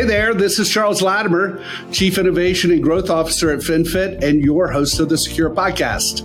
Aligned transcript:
Hey 0.00 0.06
there, 0.06 0.32
this 0.32 0.58
is 0.58 0.70
Charles 0.70 1.02
Lattimer, 1.02 1.62
Chief 1.92 2.16
Innovation 2.16 2.70
and 2.70 2.82
Growth 2.82 3.10
Officer 3.10 3.50
at 3.50 3.58
FinFit 3.58 4.24
and 4.24 4.42
your 4.42 4.66
host 4.66 4.98
of 4.98 5.10
the 5.10 5.18
Secure 5.18 5.50
Podcast. 5.50 6.22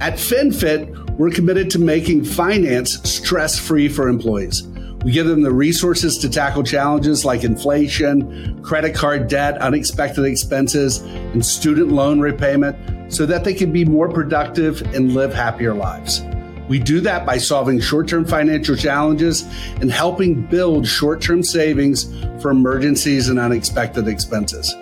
At 0.00 0.14
FinFit, 0.14 1.18
we're 1.18 1.30
committed 1.30 1.68
to 1.72 1.78
making 1.78 2.24
finance 2.24 2.94
stress 3.02 3.58
free 3.58 3.90
for 3.90 4.08
employees. 4.08 4.66
We 5.04 5.12
give 5.12 5.26
them 5.26 5.42
the 5.42 5.52
resources 5.52 6.16
to 6.16 6.30
tackle 6.30 6.62
challenges 6.62 7.26
like 7.26 7.44
inflation, 7.44 8.58
credit 8.62 8.94
card 8.94 9.28
debt, 9.28 9.58
unexpected 9.58 10.24
expenses, 10.24 11.02
and 11.02 11.44
student 11.44 11.88
loan 11.88 12.20
repayment 12.20 13.12
so 13.12 13.26
that 13.26 13.44
they 13.44 13.52
can 13.52 13.70
be 13.70 13.84
more 13.84 14.08
productive 14.08 14.80
and 14.94 15.12
live 15.12 15.34
happier 15.34 15.74
lives. 15.74 16.22
We 16.70 16.78
do 16.78 17.00
that 17.00 17.26
by 17.26 17.38
solving 17.38 17.80
short 17.80 18.06
term 18.06 18.24
financial 18.24 18.76
challenges 18.76 19.42
and 19.80 19.90
helping 19.90 20.42
build 20.42 20.86
short 20.86 21.20
term 21.20 21.42
savings 21.42 22.04
for 22.40 22.52
emergencies 22.52 23.28
and 23.28 23.40
unexpected 23.40 24.06
expenses. 24.06 24.72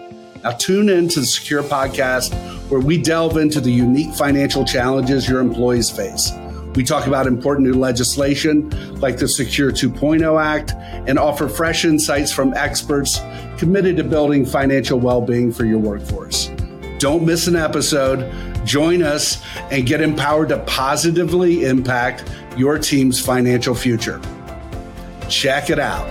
Now, 0.44 0.50
tune 0.50 0.90
in 0.90 1.08
to 1.08 1.20
the 1.20 1.26
Secure 1.26 1.62
Podcast, 1.62 2.34
where 2.68 2.78
we 2.78 3.00
delve 3.00 3.38
into 3.38 3.58
the 3.58 3.72
unique 3.72 4.14
financial 4.14 4.66
challenges 4.66 5.26
your 5.26 5.40
employees 5.40 5.88
face. 5.88 6.30
We 6.74 6.84
talk 6.84 7.06
about 7.06 7.26
important 7.26 7.66
new 7.66 7.74
legislation 7.74 8.68
like 9.00 9.16
the 9.16 9.26
Secure 9.26 9.72
2.0 9.72 10.44
Act 10.44 10.72
and 11.08 11.18
offer 11.18 11.48
fresh 11.48 11.86
insights 11.86 12.30
from 12.30 12.52
experts 12.52 13.18
committed 13.56 13.96
to 13.96 14.04
building 14.04 14.44
financial 14.44 15.00
well 15.00 15.22
being 15.22 15.50
for 15.50 15.64
your 15.64 15.78
workforce. 15.78 16.50
Don't 16.98 17.24
miss 17.24 17.46
an 17.46 17.54
episode. 17.54 18.28
Join 18.66 19.04
us 19.04 19.40
and 19.70 19.86
get 19.86 20.00
empowered 20.00 20.48
to 20.48 20.58
positively 20.64 21.64
impact 21.64 22.28
your 22.56 22.76
team's 22.76 23.24
financial 23.24 23.76
future. 23.76 24.20
Check 25.28 25.70
it 25.70 25.78
out. 25.78 26.08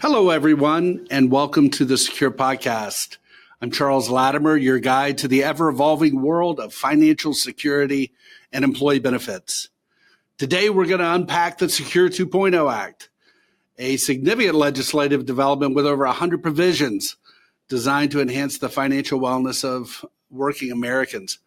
Hello, 0.00 0.30
everyone, 0.30 1.06
and 1.12 1.30
welcome 1.30 1.70
to 1.70 1.84
the 1.84 1.96
Secure 1.96 2.32
Podcast. 2.32 3.18
I'm 3.62 3.70
Charles 3.70 4.10
Lattimer, 4.10 4.56
your 4.56 4.80
guide 4.80 5.16
to 5.18 5.28
the 5.28 5.44
ever 5.44 5.68
evolving 5.68 6.22
world 6.22 6.58
of 6.58 6.74
financial 6.74 7.34
security 7.34 8.12
and 8.52 8.64
employee 8.64 8.98
benefits. 8.98 9.68
Today, 10.36 10.68
we're 10.68 10.86
going 10.86 10.98
to 10.98 11.14
unpack 11.14 11.58
the 11.58 11.68
Secure 11.68 12.08
2.0 12.08 12.72
Act, 12.72 13.08
a 13.78 13.96
significant 13.96 14.56
legislative 14.56 15.24
development 15.26 15.76
with 15.76 15.86
over 15.86 16.04
100 16.06 16.42
provisions 16.42 17.14
designed 17.68 18.10
to 18.10 18.20
enhance 18.20 18.58
the 18.58 18.68
financial 18.68 19.20
wellness 19.20 19.64
of 19.64 20.04
working 20.30 20.72
Americans. 20.72 21.38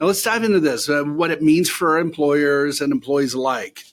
Now, 0.00 0.08
let's 0.08 0.24
dive 0.24 0.42
into 0.42 0.58
this 0.58 0.88
uh, 0.88 1.04
what 1.04 1.30
it 1.30 1.40
means 1.40 1.70
for 1.70 2.00
employers 2.00 2.80
and 2.80 2.92
employees 2.92 3.32
alike. 3.32 3.84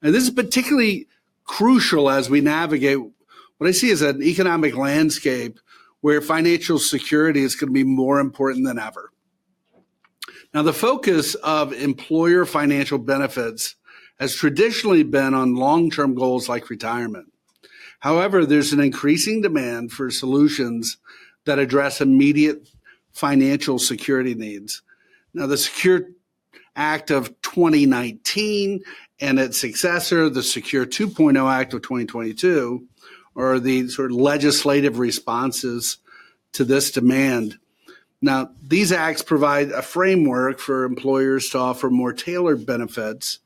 And 0.00 0.14
this 0.14 0.22
is 0.22 0.30
particularly 0.30 1.08
crucial 1.42 2.08
as 2.08 2.30
we 2.30 2.40
navigate 2.40 2.98
what 2.98 3.66
I 3.66 3.72
see 3.72 3.90
as 3.90 4.02
an 4.02 4.22
economic 4.22 4.76
landscape 4.76 5.58
where 6.02 6.20
financial 6.20 6.78
security 6.78 7.42
is 7.42 7.56
going 7.56 7.70
to 7.70 7.74
be 7.74 7.82
more 7.82 8.20
important 8.20 8.64
than 8.64 8.78
ever. 8.78 9.10
Now, 10.54 10.62
the 10.62 10.72
focus 10.72 11.34
of 11.34 11.72
employer 11.72 12.44
financial 12.44 12.98
benefits 12.98 13.74
has 14.18 14.34
traditionally 14.34 15.02
been 15.02 15.34
on 15.34 15.54
long 15.54 15.90
term 15.90 16.14
goals 16.14 16.48
like 16.48 16.70
retirement. 16.70 17.32
However, 18.00 18.46
there's 18.46 18.72
an 18.72 18.80
increasing 18.80 19.40
demand 19.40 19.92
for 19.92 20.10
solutions 20.10 20.98
that 21.44 21.58
address 21.58 22.00
immediate 22.00 22.68
financial 23.12 23.78
security 23.78 24.34
needs. 24.34 24.82
Now, 25.34 25.46
the 25.46 25.56
Secure 25.56 26.02
Act 26.76 27.10
of 27.10 27.28
2019 27.42 28.80
and 29.20 29.40
its 29.40 29.58
successor, 29.58 30.28
the 30.28 30.42
Secure 30.42 30.86
2.0 30.86 31.50
Act 31.50 31.74
of 31.74 31.82
2022, 31.82 32.86
are 33.34 33.58
the 33.58 33.88
sort 33.88 34.12
of 34.12 34.16
legislative 34.16 34.98
responses 34.98 35.98
to 36.52 36.64
this 36.64 36.90
demand. 36.90 37.58
Now, 38.20 38.50
these 38.62 38.92
acts 38.92 39.22
provide 39.22 39.70
a 39.70 39.82
framework 39.82 40.58
for 40.58 40.84
employers 40.84 41.48
to 41.50 41.58
offer 41.58 41.90
more 41.90 42.12
tailored 42.12 42.66
benefits 42.66 43.40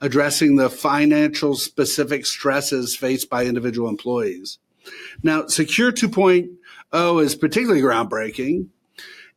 addressing 0.00 0.56
the 0.56 0.70
financial 0.70 1.54
specific 1.54 2.26
stresses 2.26 2.96
faced 2.96 3.30
by 3.30 3.44
individual 3.44 3.88
employees. 3.88 4.58
Now, 5.22 5.46
Secure 5.46 5.92
2.0 5.92 7.22
is 7.22 7.34
particularly 7.34 7.82
groundbreaking. 7.82 8.68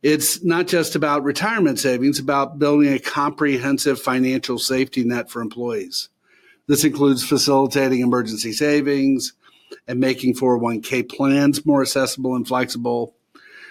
It's 0.02 0.42
not 0.42 0.66
just 0.66 0.94
about 0.94 1.24
retirement 1.24 1.78
savings, 1.78 2.18
about 2.18 2.58
building 2.58 2.92
a 2.92 2.98
comprehensive 2.98 4.00
financial 4.00 4.58
safety 4.58 5.04
net 5.04 5.30
for 5.30 5.42
employees. 5.42 6.08
This 6.66 6.84
includes 6.84 7.26
facilitating 7.26 8.00
emergency 8.00 8.52
savings 8.52 9.32
and 9.86 10.00
making 10.00 10.34
401k 10.34 11.08
plans 11.08 11.66
more 11.66 11.82
accessible 11.82 12.36
and 12.36 12.46
flexible. 12.46 13.14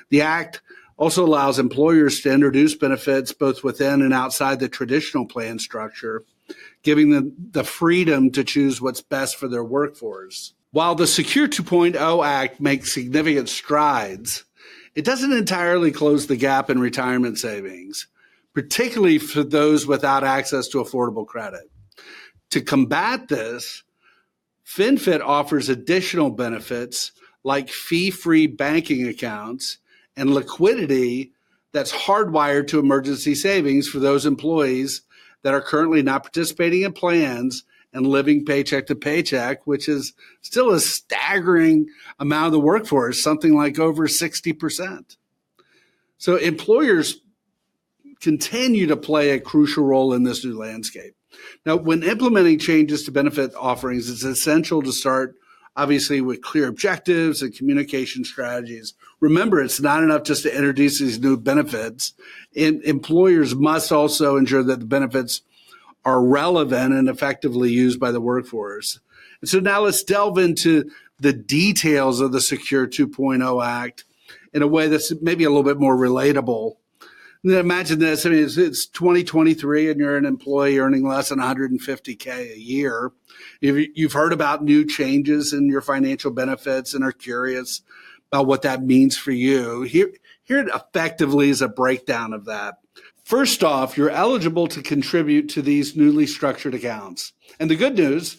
The 0.10 0.22
Act 0.22 0.62
also 0.98 1.26
allows 1.26 1.60
employers 1.60 2.20
to 2.22 2.32
introduce 2.32 2.76
benefits 2.76 3.32
both 3.32 3.64
within 3.64 4.02
and 4.02 4.14
outside 4.14 4.60
the 4.60 4.68
traditional 4.68 5.26
plan 5.26 5.58
structure 5.60 6.26
giving 6.84 7.10
them 7.10 7.34
the 7.52 7.64
freedom 7.64 8.32
to 8.32 8.44
choose 8.44 8.82
what's 8.82 9.02
best 9.02 9.38
for 9.38 9.48
their 9.48 9.64
workforce. 9.64 10.54
While 10.72 10.96
the 10.96 11.08
Secure 11.08 11.48
2.0 11.48 12.26
Act 12.26 12.60
makes 12.62 12.94
significant 12.94 13.50
strides, 13.50 14.46
it 14.96 15.06
doesn't 15.06 15.34
entirely 15.34 15.92
close 15.92 16.28
the 16.28 16.36
gap 16.36 16.70
in 16.70 16.80
retirement 16.80 17.40
savings, 17.40 18.08
particularly 18.54 19.18
for 19.18 19.44
those 19.44 19.88
without 19.88 20.24
access 20.24 20.68
to 20.70 20.84
affordable 20.84 21.26
credit. 21.26 21.70
To 22.52 22.62
combat 22.62 23.28
this, 23.28 23.84
FinFit 24.66 25.22
offers 25.22 25.70
additional 25.70 26.30
benefits 26.30 27.12
like 27.44 27.70
fee 27.70 28.12
free 28.12 28.48
banking 28.48 29.08
accounts 29.08 29.78
and 30.16 30.34
liquidity 30.34 31.34
that's 31.72 31.92
hardwired 31.92 32.68
to 32.68 32.80
emergency 32.80 33.36
savings 33.36 33.88
for 33.88 34.00
those 34.00 34.26
employees 34.26 35.04
that 35.44 35.54
are 35.54 35.62
currently 35.62 36.02
not 36.02 36.24
participating 36.24 36.82
in 36.82 36.94
plans 36.94 37.64
and 37.94 38.06
living 38.06 38.46
paycheck 38.46 38.88
to 38.88 38.96
paycheck, 38.96 39.66
which 39.66 39.88
is 39.90 40.14
still 40.42 40.72
a 40.72 40.80
staggering 40.80 41.88
amount 42.20 42.48
of 42.48 42.52
the 42.52 42.60
workforce, 42.60 43.22
something 43.22 43.56
like 43.56 43.80
over 43.80 44.08
60%. 44.08 45.18
So 46.18 46.36
employers 46.36 47.22
continue 48.20 48.88
to 48.88 48.98
play 48.98 49.32
a 49.32 49.40
crucial 49.40 49.86
role 49.86 50.14
in 50.14 50.24
this 50.24 50.44
new 50.44 50.58
landscape. 50.58 51.16
Now, 51.66 51.78
when 51.78 52.04
implementing 52.04 52.60
changes 52.60 53.04
to 53.04 53.12
benefit 53.12 53.54
offerings, 53.56 54.10
it's 54.10 54.24
essential 54.24 54.82
to 54.82 54.92
start 54.92 55.36
obviously 55.80 56.20
with 56.20 56.42
clear 56.42 56.68
objectives 56.68 57.42
and 57.42 57.56
communication 57.56 58.26
strategies. 58.26 58.96
Remember, 59.22 59.62
it's 59.62 59.80
not 59.80 60.04
enough 60.04 60.24
just 60.24 60.44
to 60.44 60.54
introduce 60.54 61.00
these 61.00 61.20
new 61.20 61.38
benefits. 61.38 62.14
Employers 62.54 63.56
must 63.56 63.90
also 63.90 64.36
ensure 64.36 64.62
that 64.64 64.82
the 64.82 64.86
benefits 64.86 65.42
are 66.04 66.22
relevant 66.22 66.94
and 66.94 67.08
effectively 67.08 67.72
used 67.72 67.98
by 67.98 68.12
the 68.12 68.20
workforce. 68.20 69.00
And 69.40 69.50
so 69.50 69.60
now 69.60 69.82
let's 69.82 70.04
delve 70.04 70.38
into 70.38 70.92
the 71.18 71.32
details 71.32 72.20
of 72.20 72.34
the 72.34 72.42
Secure 72.42 72.86
2.0 72.86 73.66
Act 73.66 74.04
in 74.54 74.62
a 74.62 74.68
way 74.68 74.88
that's 74.88 75.14
maybe 75.22 75.46
a 75.46 75.50
little 75.50 75.64
bit 75.64 75.80
more 75.80 75.96
relatable 75.96 76.76
imagine 77.44 78.00
this. 78.00 78.26
I 78.26 78.30
mean, 78.30 78.44
it's, 78.44 78.58
it's 78.58 78.86
2023 78.88 79.92
and 79.92 80.00
you're 80.00 80.18
an 80.18 80.26
employee 80.26 80.80
earning 80.80 81.08
less 81.08 81.30
than 81.30 81.40
150K 81.40 82.54
a 82.54 82.60
year. 82.60 83.12
You've 83.62 84.14
heard 84.14 84.34
about 84.34 84.64
new 84.64 84.86
changes 84.86 85.54
in 85.54 85.68
your 85.70 85.82
financial 85.82 86.32
benefits 86.32 86.94
and 86.94 87.04
are 87.04 87.12
curious 87.12 87.82
about 88.32 88.48
what 88.48 88.62
that 88.64 88.84
means 88.84 89.18
for 89.18 89.32
you. 89.32 89.84
Here, 89.84 90.12
here 90.44 90.68
effectively 90.68 91.50
is 91.50 91.62
a 91.62 91.68
breakdown 91.68 92.34
of 92.34 92.46
that. 92.46 92.76
First 93.24 93.64
off, 93.64 93.98
you're 93.98 94.10
eligible 94.10 94.68
to 94.68 94.82
contribute 94.82 95.50
to 95.50 95.62
these 95.62 95.96
newly 95.96 96.26
structured 96.26 96.74
accounts. 96.74 97.34
And 97.60 97.70
the 97.70 97.76
good 97.76 97.96
news, 97.96 98.38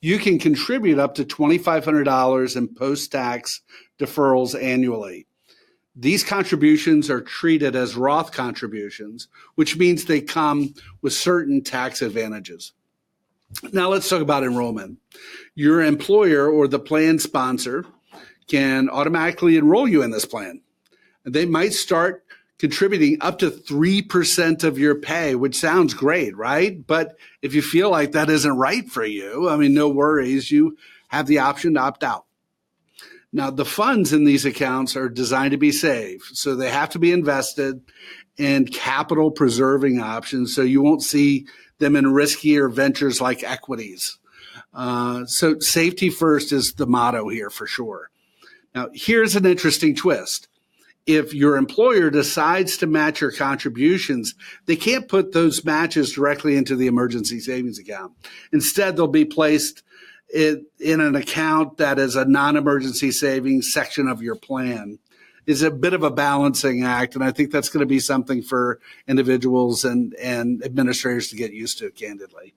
you 0.00 0.18
can 0.18 0.38
contribute 0.38 0.98
up 0.98 1.14
to 1.16 1.24
$2,500 1.24 2.56
in 2.56 2.74
post 2.74 3.12
tax 3.12 3.60
deferrals 3.98 4.60
annually. 4.60 5.26
These 5.96 6.24
contributions 6.24 7.10
are 7.10 7.20
treated 7.20 7.74
as 7.74 7.96
Roth 7.96 8.32
contributions, 8.32 9.28
which 9.56 9.76
means 9.76 10.04
they 10.04 10.20
come 10.20 10.74
with 11.02 11.12
certain 11.12 11.62
tax 11.62 12.00
advantages. 12.00 12.72
Now 13.72 13.88
let's 13.88 14.08
talk 14.08 14.22
about 14.22 14.44
enrollment. 14.44 14.98
Your 15.54 15.82
employer 15.82 16.48
or 16.48 16.68
the 16.68 16.78
plan 16.78 17.18
sponsor 17.18 17.84
can 18.46 18.88
automatically 18.88 19.56
enroll 19.56 19.88
you 19.88 20.02
in 20.02 20.10
this 20.10 20.24
plan. 20.24 20.60
They 21.24 21.46
might 21.46 21.72
start 21.72 22.24
contributing 22.58 23.16
up 23.20 23.38
to 23.38 23.50
3% 23.50 24.64
of 24.64 24.78
your 24.78 24.94
pay, 24.94 25.34
which 25.34 25.56
sounds 25.56 25.94
great, 25.94 26.36
right? 26.36 26.86
But 26.86 27.16
if 27.42 27.54
you 27.54 27.62
feel 27.62 27.90
like 27.90 28.12
that 28.12 28.30
isn't 28.30 28.56
right 28.56 28.88
for 28.88 29.04
you, 29.04 29.48
I 29.48 29.56
mean, 29.56 29.74
no 29.74 29.88
worries. 29.88 30.50
You 30.50 30.76
have 31.08 31.26
the 31.26 31.38
option 31.38 31.74
to 31.74 31.80
opt 31.80 32.04
out. 32.04 32.26
Now, 33.32 33.50
the 33.50 33.64
funds 33.64 34.12
in 34.12 34.24
these 34.24 34.44
accounts 34.44 34.96
are 34.96 35.08
designed 35.08 35.52
to 35.52 35.58
be 35.58 35.70
safe, 35.70 36.28
so 36.32 36.56
they 36.56 36.70
have 36.70 36.90
to 36.90 36.98
be 36.98 37.12
invested 37.12 37.80
in 38.36 38.66
capital 38.66 39.30
preserving 39.30 40.00
options 40.00 40.54
so 40.54 40.62
you 40.62 40.82
won't 40.82 41.02
see 41.02 41.46
them 41.78 41.94
in 41.94 42.06
riskier 42.06 42.72
ventures 42.72 43.20
like 43.20 43.44
equities. 43.44 44.18
Uh, 44.74 45.26
so, 45.26 45.58
safety 45.60 46.10
first 46.10 46.52
is 46.52 46.74
the 46.74 46.86
motto 46.86 47.28
here 47.28 47.50
for 47.50 47.66
sure. 47.66 48.10
Now, 48.74 48.88
here's 48.94 49.36
an 49.36 49.46
interesting 49.46 49.94
twist. 49.94 50.48
If 51.06 51.34
your 51.34 51.56
employer 51.56 52.10
decides 52.10 52.76
to 52.78 52.86
match 52.86 53.20
your 53.20 53.32
contributions, 53.32 54.34
they 54.66 54.76
can't 54.76 55.08
put 55.08 55.32
those 55.32 55.64
matches 55.64 56.12
directly 56.12 56.56
into 56.56 56.76
the 56.76 56.86
emergency 56.86 57.40
savings 57.40 57.78
account. 57.78 58.12
Instead, 58.52 58.96
they'll 58.96 59.08
be 59.08 59.24
placed 59.24 59.82
in, 60.34 60.66
in 60.78 61.00
an 61.00 61.16
account 61.16 61.78
that 61.78 61.98
is 61.98 62.16
a 62.16 62.24
non 62.24 62.56
emergency 62.56 63.10
savings 63.10 63.72
section 63.72 64.08
of 64.08 64.22
your 64.22 64.36
plan 64.36 64.98
is 65.46 65.62
a 65.62 65.70
bit 65.70 65.92
of 65.92 66.02
a 66.02 66.10
balancing 66.10 66.84
act. 66.84 67.14
And 67.14 67.24
I 67.24 67.32
think 67.32 67.50
that's 67.50 67.68
going 67.68 67.80
to 67.80 67.86
be 67.86 67.98
something 67.98 68.42
for 68.42 68.78
individuals 69.08 69.84
and, 69.84 70.14
and 70.14 70.64
administrators 70.64 71.28
to 71.28 71.36
get 71.36 71.52
used 71.52 71.78
to, 71.78 71.90
candidly. 71.90 72.54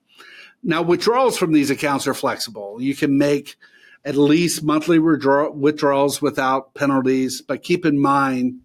Now, 0.62 0.82
withdrawals 0.82 1.38
from 1.38 1.54
these 1.54 1.70
accounts 1.70 2.08
are 2.08 2.14
flexible. 2.14 2.82
You 2.82 2.96
can 2.96 3.18
make 3.18 3.58
at 4.06 4.16
least 4.16 4.64
monthly 4.64 5.00
withdraw- 5.00 5.52
withdrawals 5.52 6.22
without 6.22 6.74
penalties, 6.74 7.42
but 7.42 7.64
keep 7.64 7.86
in 7.86 8.00
mind, 8.00 8.60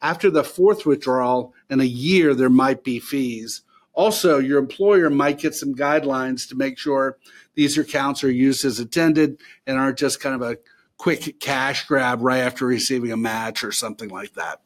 after 0.00 0.30
the 0.30 0.44
fourth 0.44 0.84
withdrawal 0.84 1.54
in 1.70 1.80
a 1.80 1.84
year, 1.84 2.34
there 2.34 2.50
might 2.50 2.84
be 2.84 2.98
fees. 2.98 3.62
Also, 3.94 4.38
your 4.38 4.58
employer 4.58 5.10
might 5.10 5.38
get 5.38 5.54
some 5.54 5.74
guidelines 5.74 6.48
to 6.48 6.54
make 6.54 6.78
sure 6.78 7.18
these 7.54 7.76
accounts 7.76 8.24
are 8.24 8.30
used 8.30 8.64
as 8.64 8.80
intended 8.80 9.38
and 9.66 9.78
aren't 9.78 9.98
just 9.98 10.20
kind 10.20 10.34
of 10.34 10.42
a 10.42 10.56
quick 10.96 11.40
cash 11.40 11.86
grab 11.86 12.20
right 12.22 12.38
after 12.38 12.66
receiving 12.66 13.12
a 13.12 13.16
match 13.16 13.64
or 13.64 13.72
something 13.72 14.08
like 14.08 14.32
that. 14.34 14.60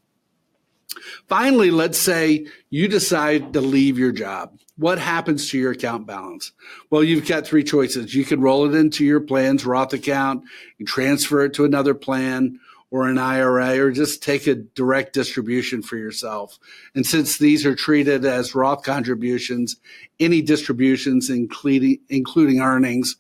Finally, 1.29 1.71
let's 1.71 1.99
say 1.99 2.47
you 2.71 2.89
decide 2.89 3.53
to 3.53 3.61
leave 3.61 3.99
your 3.99 4.13
job. 4.13 4.59
What 4.77 4.99
happens 4.99 5.51
to 5.51 5.59
your 5.59 5.73
account 5.73 6.07
balance? 6.07 6.53
Well, 6.91 7.03
you've 7.03 7.27
got 7.27 7.47
three 7.47 7.65
choices. 7.65 8.15
You 8.15 8.25
can 8.25 8.41
roll 8.41 8.67
it 8.67 8.79
into 8.79 9.05
your 9.05 9.21
plan's 9.21 9.67
Roth 9.67 9.93
account, 9.93 10.45
you 10.79 10.87
transfer 10.87 11.45
it 11.45 11.55
to 11.55 11.65
another 11.65 11.95
plan 11.95 12.61
or 12.91 13.09
an 13.09 13.19
IRA, 13.19 13.79
or 13.79 13.91
just 13.91 14.23
take 14.23 14.47
a 14.47 14.55
direct 14.55 15.13
distribution 15.13 15.83
for 15.83 15.97
yourself. 15.97 16.59
And 16.95 17.05
since 17.05 17.37
these 17.37 17.67
are 17.67 17.75
treated 17.75 18.25
as 18.25 18.55
Roth 18.55 18.85
contributions, 18.85 19.77
any 20.21 20.41
distributions, 20.41 21.29
including, 21.29 21.99
including 22.09 22.61
earnings, 22.61 23.17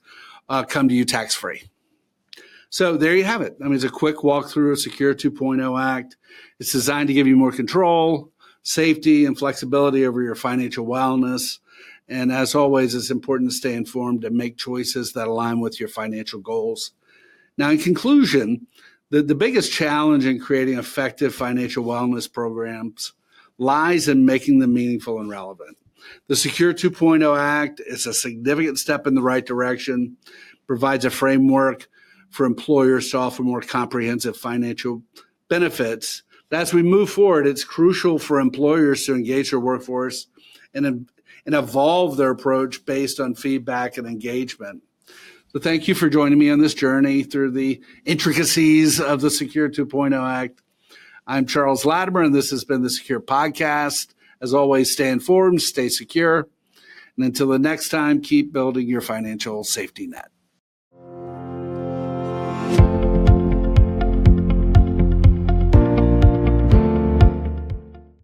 uh, 0.48 0.62
come 0.62 0.88
to 0.88 0.94
you 0.94 1.04
tax 1.04 1.34
free. 1.34 1.64
So 2.68 2.96
there 2.96 3.16
you 3.16 3.24
have 3.24 3.42
it. 3.42 3.56
I 3.60 3.64
mean, 3.64 3.74
it's 3.74 3.84
a 3.84 3.88
quick 3.88 4.18
walkthrough 4.18 4.72
of 4.72 4.78
Secure 4.78 5.14
2.0 5.14 5.82
Act. 5.82 6.16
It's 6.58 6.72
designed 6.72 7.08
to 7.08 7.14
give 7.14 7.26
you 7.26 7.36
more 7.36 7.52
control, 7.52 8.32
safety, 8.62 9.24
and 9.24 9.38
flexibility 9.38 10.06
over 10.06 10.22
your 10.22 10.34
financial 10.34 10.86
wellness. 10.86 11.58
And 12.08 12.30
as 12.30 12.54
always, 12.54 12.94
it's 12.94 13.10
important 13.10 13.50
to 13.50 13.56
stay 13.56 13.74
informed 13.74 14.24
and 14.24 14.36
make 14.36 14.56
choices 14.56 15.12
that 15.12 15.26
align 15.28 15.60
with 15.60 15.80
your 15.80 15.88
financial 15.88 16.40
goals. 16.40 16.92
Now, 17.58 17.70
in 17.70 17.78
conclusion, 17.78 18.66
the, 19.11 19.23
the 19.23 19.35
biggest 19.35 19.73
challenge 19.73 20.26
in 20.26 20.41
creating 20.41 20.79
effective 20.79 21.35
financial 21.35 21.85
wellness 21.85 22.31
programs 22.31 23.12
lies 23.58 24.08
in 24.08 24.26
making 24.26 24.58
them 24.58 24.75
meaningful 24.75 25.20
and 25.20 25.31
relevant. 25.31 25.76
The 26.29 26.37
Secure 26.37 26.73
2.0 26.73 27.38
Act 27.38 27.81
is 27.85 28.06
a 28.06 28.14
significant 28.14 28.79
step 28.79 29.06
in 29.06 29.14
the 29.14 29.23
right 29.23 29.44
direction, 29.44 30.17
provides 30.67 31.05
a 31.05 31.11
framework 31.11 31.88
for 32.31 32.47
employers 32.47 33.11
to 33.11 33.19
offer 33.19 33.43
more 33.43 33.61
comprehensive 33.61 34.37
financial 34.37 35.03
benefits. 35.49 36.23
As 36.50 36.75
we 36.75 36.82
move 36.82 37.11
forward, 37.11 37.47
it's 37.47 37.64
crucial 37.64 38.19
for 38.19 38.41
employers 38.41 39.06
to 39.06 39.14
engage 39.14 39.50
their 39.50 39.61
workforce 39.61 40.26
and, 40.75 40.87
and 40.87 41.55
evolve 41.55 42.17
their 42.17 42.31
approach 42.31 42.85
based 42.85 43.20
on 43.20 43.35
feedback 43.35 43.97
and 43.97 44.06
engagement. 44.06 44.82
So 45.52 45.60
thank 45.60 45.87
you 45.88 45.94
for 45.94 46.10
joining 46.10 46.38
me 46.38 46.50
on 46.50 46.58
this 46.58 46.75
journey 46.75 47.22
through 47.22 47.52
the 47.52 47.81
intricacies 48.04 49.00
of 49.00 49.20
the 49.20 49.31
Secure 49.31 49.70
2.0 49.70 50.20
Act. 50.20 50.60
I'm 51.26 51.46
Charles 51.46 51.84
Lattimer, 51.84 52.22
and 52.22 52.34
this 52.34 52.50
has 52.50 52.64
been 52.64 52.82
the 52.82 52.90
Secure 52.90 53.20
Podcast. 53.20 54.14
As 54.40 54.52
always, 54.52 54.93
stay 54.93 55.08
informed, 55.08 55.62
stay 55.62 55.88
secure. 55.88 56.48
And 57.16 57.25
until 57.25 57.48
the 57.48 57.58
next 57.58 57.88
time, 57.88 58.20
keep 58.20 58.52
building 58.52 58.88
your 58.88 59.00
financial 59.00 59.64
safety 59.64 60.06
net. 60.06 60.31